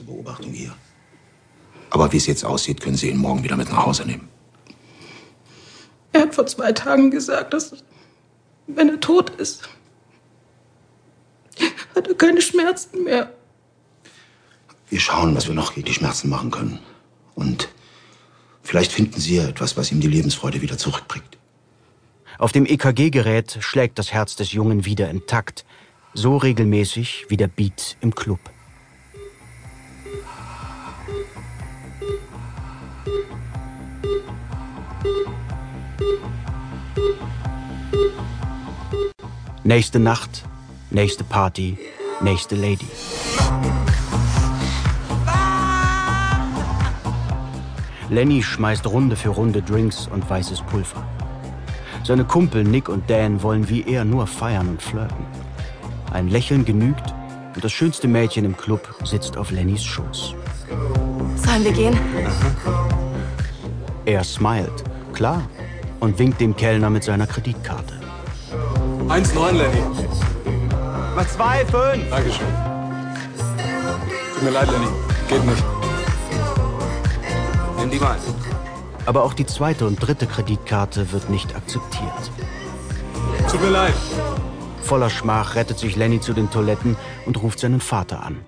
zur 0.00 0.14
Beobachtung 0.14 0.52
hier. 0.52 0.74
Aber 1.90 2.12
wie 2.12 2.16
es 2.16 2.26
jetzt 2.26 2.44
aussieht, 2.44 2.80
können 2.80 2.96
Sie 2.96 3.10
ihn 3.10 3.18
morgen 3.18 3.42
wieder 3.42 3.56
mit 3.56 3.68
nach 3.68 3.86
Hause 3.86 4.04
nehmen. 4.04 4.28
Er 6.12 6.22
hat 6.22 6.34
vor 6.34 6.46
zwei 6.46 6.72
Tagen 6.72 7.10
gesagt, 7.10 7.52
dass 7.52 7.84
wenn 8.66 8.88
er 8.88 9.00
tot 9.00 9.30
ist, 9.30 9.68
hat 11.94 12.08
er 12.08 12.14
keine 12.14 12.40
Schmerzen 12.40 13.04
mehr. 13.04 13.32
Wir 14.88 15.00
schauen, 15.00 15.36
was 15.36 15.46
wir 15.46 15.54
noch 15.54 15.74
gegen 15.74 15.86
die 15.86 15.94
Schmerzen 15.94 16.28
machen 16.28 16.50
können. 16.50 16.78
Und 17.34 17.68
vielleicht 18.62 18.92
finden 18.92 19.20
Sie 19.20 19.36
ja 19.36 19.48
etwas, 19.48 19.76
was 19.76 19.92
ihm 19.92 20.00
die 20.00 20.08
Lebensfreude 20.08 20.62
wieder 20.62 20.78
zurückbringt. 20.78 21.38
Auf 22.38 22.52
dem 22.52 22.64
EKG-Gerät 22.64 23.58
schlägt 23.60 23.98
das 23.98 24.12
Herz 24.12 24.34
des 24.34 24.52
Jungen 24.52 24.84
wieder 24.84 25.10
intakt, 25.10 25.64
so 26.14 26.36
regelmäßig 26.36 27.26
wie 27.28 27.36
der 27.36 27.48
Beat 27.48 27.96
im 28.00 28.14
Club. 28.14 28.40
Nächste 39.70 40.00
Nacht, 40.00 40.42
nächste 40.90 41.22
Party, 41.22 41.78
nächste 42.20 42.56
Lady. 42.56 42.88
Lenny 48.08 48.42
schmeißt 48.42 48.84
Runde 48.88 49.14
für 49.14 49.28
Runde 49.28 49.62
Drinks 49.62 50.08
und 50.08 50.28
weißes 50.28 50.62
Pulver. 50.62 51.06
Seine 52.02 52.24
Kumpel 52.24 52.64
Nick 52.64 52.88
und 52.88 53.08
Dan 53.08 53.44
wollen 53.44 53.68
wie 53.68 53.84
er 53.84 54.04
nur 54.04 54.26
feiern 54.26 54.70
und 54.70 54.82
flirten. 54.82 55.24
Ein 56.12 56.30
Lächeln 56.30 56.64
genügt 56.64 57.14
und 57.54 57.62
das 57.62 57.70
schönste 57.70 58.08
Mädchen 58.08 58.44
im 58.44 58.56
Club 58.56 58.92
sitzt 59.04 59.36
auf 59.36 59.52
Lennys 59.52 59.84
Schoß. 59.84 60.34
Sollen 61.36 61.62
wir 61.62 61.72
gehen? 61.72 61.96
Er 64.04 64.24
smilet, 64.24 64.82
klar, 65.12 65.48
und 66.00 66.18
winkt 66.18 66.40
dem 66.40 66.56
Kellner 66.56 66.90
mit 66.90 67.04
seiner 67.04 67.28
Kreditkarte. 67.28 68.00
1,9, 69.10 69.50
Lenny. 69.56 69.82
Mal 71.16 71.26
zwei, 71.26 71.66
fünf. 71.66 72.08
Dankeschön. 72.10 72.46
Tut 74.34 74.42
mir 74.44 74.50
leid, 74.50 74.70
Lenny. 74.70 74.86
Geht 75.28 75.44
nicht. 75.44 75.64
Nimm 77.76 77.90
die 77.90 77.98
mal. 77.98 78.16
Aber 79.06 79.24
auch 79.24 79.34
die 79.34 79.46
zweite 79.46 79.84
und 79.88 79.96
dritte 79.96 80.28
Kreditkarte 80.28 81.10
wird 81.10 81.28
nicht 81.28 81.56
akzeptiert. 81.56 82.30
Tut 83.50 83.60
mir 83.60 83.70
leid. 83.70 83.94
Voller 84.82 85.10
Schmach 85.10 85.56
rettet 85.56 85.80
sich 85.80 85.96
Lenny 85.96 86.20
zu 86.20 86.32
den 86.32 86.48
Toiletten 86.48 86.96
und 87.26 87.42
ruft 87.42 87.58
seinen 87.58 87.80
Vater 87.80 88.22
an. 88.22 88.44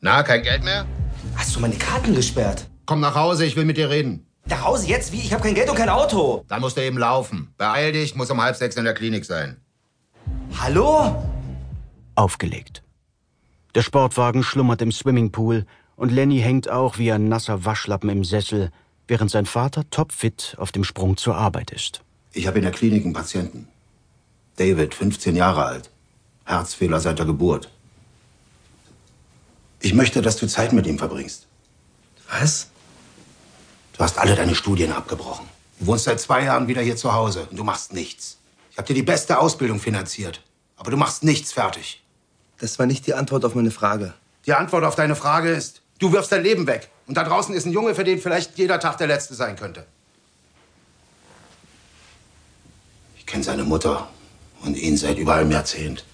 Na, 0.00 0.22
kein 0.22 0.44
Geld 0.44 0.62
mehr? 0.62 0.86
Hast 1.34 1.56
du 1.56 1.58
meine 1.58 1.74
Karten 1.74 2.14
gesperrt? 2.14 2.68
Komm 2.86 3.00
nach 3.00 3.16
Hause, 3.16 3.44
ich 3.44 3.56
will 3.56 3.64
mit 3.64 3.76
dir 3.76 3.90
reden. 3.90 4.24
Nach 4.48 4.64
Hause 4.64 4.86
jetzt? 4.86 5.12
Wie? 5.12 5.20
Ich 5.20 5.32
habe 5.32 5.42
kein 5.42 5.54
Geld 5.54 5.68
und 5.68 5.76
kein 5.76 5.88
Auto. 5.88 6.44
Dann 6.48 6.60
musst 6.60 6.76
du 6.76 6.82
eben 6.82 6.98
laufen. 6.98 7.52
Beeil 7.58 7.92
dich, 7.92 8.14
muss 8.14 8.30
um 8.30 8.40
halb 8.40 8.56
sechs 8.56 8.76
in 8.76 8.84
der 8.84 8.94
Klinik 8.94 9.24
sein. 9.24 9.56
Hallo? 10.58 11.22
Aufgelegt. 12.14 12.82
Der 13.74 13.82
Sportwagen 13.82 14.42
schlummert 14.42 14.80
im 14.82 14.92
Swimmingpool 14.92 15.66
und 15.96 16.12
Lenny 16.12 16.40
hängt 16.40 16.68
auch 16.70 16.98
wie 16.98 17.12
ein 17.12 17.28
nasser 17.28 17.64
Waschlappen 17.64 18.08
im 18.08 18.24
Sessel, 18.24 18.70
während 19.08 19.30
sein 19.30 19.46
Vater 19.46 19.88
topfit 19.90 20.54
auf 20.58 20.72
dem 20.72 20.84
Sprung 20.84 21.16
zur 21.16 21.36
Arbeit 21.36 21.72
ist. 21.72 22.02
Ich 22.32 22.46
habe 22.46 22.58
in 22.58 22.64
der 22.64 22.72
Klinik 22.72 23.04
einen 23.04 23.12
Patienten. 23.12 23.68
David, 24.56 24.94
15 24.94 25.36
Jahre 25.36 25.64
alt. 25.64 25.90
Herzfehler 26.44 27.00
seit 27.00 27.18
der 27.18 27.26
Geburt. 27.26 27.70
Ich 29.80 29.94
möchte, 29.94 30.22
dass 30.22 30.36
du 30.36 30.46
Zeit 30.46 30.72
mit 30.72 30.86
ihm 30.86 30.98
verbringst. 30.98 31.46
Was? 32.30 32.70
Du 33.96 34.04
hast 34.04 34.18
alle 34.18 34.34
deine 34.34 34.54
Studien 34.54 34.92
abgebrochen. 34.92 35.48
Du 35.78 35.86
wohnst 35.86 36.04
seit 36.04 36.20
zwei 36.20 36.44
Jahren 36.44 36.68
wieder 36.68 36.82
hier 36.82 36.96
zu 36.96 37.14
Hause 37.14 37.46
und 37.50 37.56
du 37.56 37.64
machst 37.64 37.94
nichts. 37.94 38.36
Ich 38.70 38.76
habe 38.76 38.86
dir 38.86 38.94
die 38.94 39.02
beste 39.02 39.38
Ausbildung 39.38 39.80
finanziert, 39.80 40.42
aber 40.76 40.90
du 40.90 40.98
machst 40.98 41.24
nichts 41.24 41.52
fertig. 41.52 42.02
Das 42.58 42.78
war 42.78 42.84
nicht 42.84 43.06
die 43.06 43.14
Antwort 43.14 43.44
auf 43.46 43.54
meine 43.54 43.70
Frage. 43.70 44.12
Die 44.44 44.52
Antwort 44.52 44.84
auf 44.84 44.96
deine 44.96 45.16
Frage 45.16 45.50
ist, 45.50 45.80
du 45.98 46.12
wirfst 46.12 46.30
dein 46.30 46.42
Leben 46.42 46.66
weg. 46.66 46.90
Und 47.06 47.16
da 47.16 47.24
draußen 47.24 47.54
ist 47.54 47.64
ein 47.64 47.72
Junge, 47.72 47.94
für 47.94 48.04
den 48.04 48.20
vielleicht 48.20 48.58
jeder 48.58 48.80
Tag 48.80 48.98
der 48.98 49.06
letzte 49.06 49.34
sein 49.34 49.56
könnte. 49.56 49.86
Ich 53.16 53.24
kenne 53.24 53.44
seine 53.44 53.64
Mutter 53.64 54.08
und 54.62 54.76
ihn 54.76 54.96
seit 54.98 55.16
über 55.16 55.34
einem 55.34 55.50
Jahrzehnt. 55.50 56.04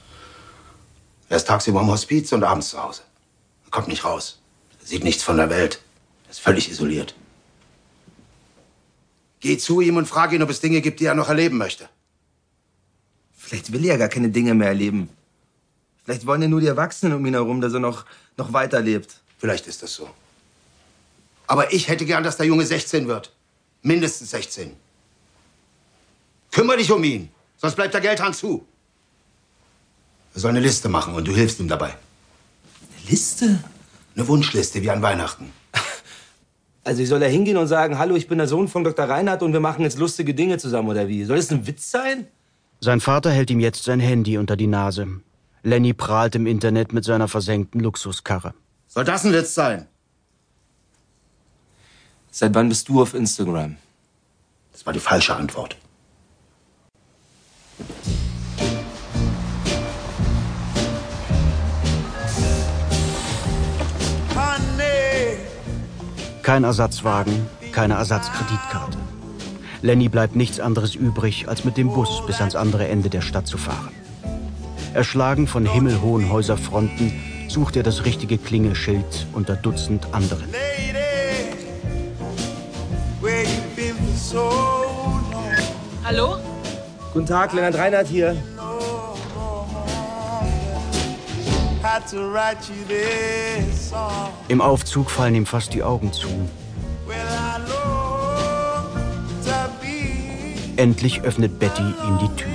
Er 1.29 1.37
ist 1.37 1.49
tagsüber 1.49 1.81
im 1.81 1.89
Hospiz 1.89 2.31
und 2.33 2.45
abends 2.45 2.71
zu 2.71 2.83
Hause. 2.83 3.03
Er 3.65 3.71
kommt 3.71 3.89
nicht 3.89 4.05
raus. 4.05 4.39
Er 4.81 4.87
sieht 4.87 5.03
nichts 5.03 5.25
von 5.25 5.37
der 5.37 5.51
Welt. 5.51 5.81
Er 6.27 6.31
ist 6.31 6.41
völlig 6.41 6.71
isoliert. 6.71 7.15
Geh 9.43 9.59
zu 9.59 9.81
ihm 9.81 9.97
und 9.97 10.07
frag 10.07 10.33
ihn, 10.33 10.43
ob 10.43 10.51
es 10.51 10.61
Dinge 10.61 10.81
gibt, 10.81 11.01
die 11.01 11.07
er 11.07 11.17
noch 11.17 11.29
erleben 11.29 11.59
möchte. 11.59 11.89
Vielleicht 13.37 13.73
will 13.73 13.85
er 13.85 13.95
ja 13.95 13.97
gar 13.97 14.09
keine 14.09 14.31
Dinge 14.31 14.55
mehr 14.55 14.69
erleben. 14.69 15.09
Vielleicht 16.05 16.27
wollen 16.27 16.43
ja 16.43 16.49
nur 16.49 16.61
die 16.61 16.69
Erwachsenen 16.69 17.15
um 17.15 17.27
ihn 17.27 17.35
herum, 17.35 17.61
dass 17.61 17.73
er 17.75 17.81
noch, 17.81 18.07
noch 18.37 18.53
weiterlebt. 18.53 19.17
Vielleicht 19.39 19.67
ist 19.67 19.83
das 19.83 19.95
so. 19.95 20.09
Aber 21.49 21.73
ich 21.73 21.89
hätte 21.89 22.07
gern, 22.07 22.23
dass 22.23 22.37
der 22.37 22.47
Junge 22.47 22.65
16 22.65 23.09
wird. 23.09 23.33
Mindestens 23.83 24.31
16. 24.31 24.77
Kümmer 26.53 26.77
dich 26.77 26.93
um 26.93 27.03
ihn, 27.03 27.29
sonst 27.57 27.75
bleibt 27.75 27.95
der 27.95 28.01
Geldhahn 28.01 28.35
zu. 28.35 28.65
Er 30.35 30.41
soll 30.41 30.51
eine 30.51 30.61
Liste 30.61 30.89
machen 30.89 31.15
und 31.15 31.27
du 31.27 31.35
hilfst 31.35 31.59
ihm 31.59 31.69
dabei. 31.69 31.89
Eine 31.89 33.11
Liste? 33.11 33.65
Eine 34.15 34.29
Wunschliste 34.29 34.83
wie 34.83 34.91
an 34.91 35.03
Weihnachten. 35.03 35.53
Also 36.85 37.03
ich 37.03 37.09
soll 37.09 37.21
da 37.21 37.27
hingehen 37.27 37.57
und 37.57 37.69
sagen, 37.69 37.99
hallo, 37.99 38.17
ich 38.17 38.27
bin 38.27 38.39
der 38.39 38.49
Sohn 38.49 38.67
von 38.67 38.83
Dr. 38.83 39.09
Reinhardt 39.09 39.43
und 39.43 39.53
wir 39.53 39.61
machen 39.61 39.83
jetzt 39.83 39.99
lustige 39.99 40.35
Dinge 40.35 40.59
zusammen, 40.59 40.89
oder 40.89 41.07
wie? 41.07 41.25
Soll 41.25 41.37
das 41.37 41.51
ein 41.51 41.67
Witz 41.67 41.91
sein? 41.91 42.27
Sein 42.81 43.01
Vater 43.01 43.31
hält 43.31 43.51
ihm 43.51 43.61
jetzt 43.61 43.85
sein 43.85 44.01
Handy 44.01 44.37
unter 44.37 44.57
die 44.57 44.67
Nase. 44.67 45.07
Lenny 45.63 45.93
prahlt 45.93 46.35
im 46.35 46.49
Internet 46.49 46.93
mit 46.93 47.05
seiner 47.05 47.29
versenkten 47.29 47.81
Luxuskarre. 47.81 48.55
Soll 48.89 49.05
das 49.05 49.25
ein 49.25 49.33
Witz 49.33 49.55
sein? 49.55 49.87
Seit 52.33 52.55
wann 52.55 52.69
bist 52.69 52.89
du 52.89 53.01
auf 53.01 53.15
Instagram? 53.15 53.77
Das 54.73 54.85
war 54.85 54.93
die 54.93 54.99
falsche 54.99 55.37
Antwort. 55.37 55.77
Kein 66.53 66.65
Ersatzwagen, 66.65 67.47
keine 67.73 67.95
Ersatzkreditkarte. 67.95 68.99
Lenny 69.81 70.11
bleibt 70.11 70.37
nichts 70.37 70.61
anderes 70.61 70.95
übrig, 70.95 71.49
als 71.49 71.65
mit 71.65 71.79
dem 71.79 71.89
Bus 71.89 72.23
bis 72.27 72.41
ans 72.41 72.57
andere 72.57 72.89
Ende 72.89 73.09
der 73.09 73.23
Stadt 73.23 73.47
zu 73.47 73.57
fahren. 73.57 73.95
Erschlagen 74.93 75.47
von 75.47 75.65
himmelhohen 75.65 76.31
Häuserfronten 76.31 77.15
sucht 77.49 77.77
er 77.77 77.83
das 77.83 78.05
richtige 78.05 78.37
Klingelschild 78.37 79.29
unter 79.33 79.57
Dutzend 79.57 80.13
anderen. 80.13 80.45
Hallo? 86.05 86.37
Guten 87.15 87.27
Tag, 87.27 87.55
Lennart 87.55 87.79
Reinhardt 87.79 88.09
hier. 88.09 88.37
Im 94.49 94.61
Aufzug 94.61 95.11
fallen 95.11 95.35
ihm 95.35 95.47
fast 95.47 95.75
die 95.75 95.83
Augen 95.83 96.13
zu. 96.13 96.29
Endlich 100.77 101.23
öffnet 101.23 101.59
Betty 101.59 101.83
ihm 101.83 102.19
die 102.19 102.37
Tür. 102.37 102.51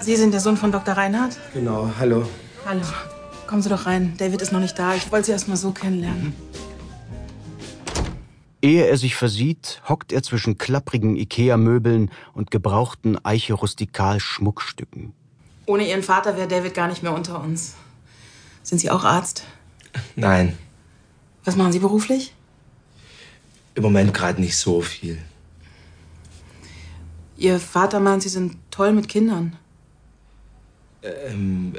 Sie 0.00 0.16
sind 0.16 0.32
der 0.32 0.40
Sohn 0.40 0.56
von 0.56 0.72
Dr. 0.72 0.94
Reinhardt? 0.94 1.36
Genau, 1.52 1.90
hallo. 1.98 2.26
Hallo. 2.66 2.82
Kommen 3.46 3.60
Sie 3.60 3.68
doch 3.68 3.84
rein. 3.84 4.14
David 4.16 4.40
ist 4.40 4.52
noch 4.52 4.60
nicht 4.60 4.78
da. 4.78 4.94
Ich 4.94 5.12
wollte 5.12 5.26
Sie 5.26 5.32
erst 5.32 5.48
mal 5.48 5.56
so 5.56 5.72
kennenlernen. 5.72 6.34
Ehe 8.62 8.86
er 8.86 8.96
sich 8.96 9.16
versieht, 9.16 9.82
hockt 9.88 10.12
er 10.12 10.22
zwischen 10.22 10.56
klapprigen 10.56 11.16
Ikea-Möbeln 11.16 12.10
und 12.32 12.50
gebrauchten 12.50 13.22
Eiche-Rustikal-Schmuckstücken. 13.24 15.14
Ohne 15.70 15.88
Ihren 15.88 16.02
Vater 16.02 16.36
wäre 16.36 16.48
David 16.48 16.74
gar 16.74 16.88
nicht 16.88 17.04
mehr 17.04 17.14
unter 17.14 17.40
uns. 17.40 17.76
Sind 18.64 18.80
Sie 18.80 18.90
auch 18.90 19.04
Arzt? 19.04 19.44
Nein, 20.16 20.58
Was 21.44 21.54
machen 21.54 21.70
Sie 21.70 21.78
beruflich? 21.78 22.34
im 23.76 23.84
Moment 23.84 24.12
gerade 24.12 24.40
nicht 24.40 24.56
so 24.56 24.80
viel. 24.82 25.16
Ihr 27.36 27.60
Vater 27.60 28.00
meint, 28.00 28.24
Sie 28.24 28.28
sind 28.28 28.56
toll 28.72 28.92
mit 28.92 29.08
Kindern. 29.08 29.56
Ähm, 31.04 31.74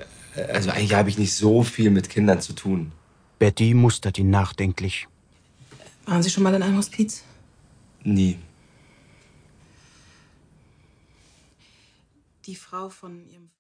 also 0.54 0.70
eigentlich 0.70 0.94
habe 0.94 1.10
ich 1.10 1.18
nicht 1.18 1.36
so 1.36 1.62
viel 1.62 1.90
mit 1.92 2.10
Kindern 2.10 2.40
zu 2.40 2.54
tun. 2.54 2.94
Betty 3.40 3.74
mustert 3.74 4.18
ihn 4.18 4.30
nachdenklich. 4.30 5.10
Waren 6.06 6.24
Sie 6.24 6.30
schon 6.30 6.44
mal 6.44 6.54
in 6.54 6.64
einem 6.64 6.78
Hospiz? 6.78 7.24
Nie. 8.06 8.40
Die 12.46 12.56
Frau 12.56 12.90
von 12.90 13.30
Ihrem 13.30 13.50